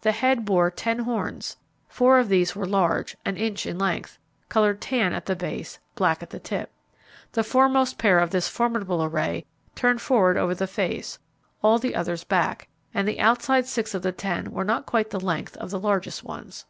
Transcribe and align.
The 0.00 0.10
head 0.10 0.44
bore 0.44 0.72
ten 0.72 0.98
horns. 0.98 1.56
Four 1.88 2.18
of 2.18 2.28
these 2.28 2.56
were 2.56 2.66
large, 2.66 3.16
an 3.24 3.36
inch 3.36 3.64
in 3.64 3.78
length, 3.78 4.18
coloured 4.48 4.80
tan 4.80 5.12
at 5.12 5.26
the 5.26 5.36
base, 5.36 5.78
black 5.94 6.20
at 6.20 6.30
the 6.30 6.40
tip. 6.40 6.72
The 7.34 7.44
foremost 7.44 7.96
pair 7.96 8.18
of 8.18 8.30
this 8.30 8.48
formidable 8.48 9.04
array 9.04 9.44
turned 9.76 10.00
front 10.00 10.36
over 10.36 10.56
the 10.56 10.66
face, 10.66 11.20
all 11.62 11.78
the 11.78 11.94
others 11.94 12.24
back, 12.24 12.66
and 12.92 13.06
the 13.06 13.20
outside 13.20 13.66
six 13.66 13.94
of 13.94 14.02
the 14.02 14.10
ten 14.10 14.50
were 14.50 14.64
not 14.64 14.84
quite 14.84 15.10
the 15.10 15.20
length 15.20 15.56
of 15.58 15.70
the 15.70 15.78
largest 15.78 16.24
ones. 16.24 16.66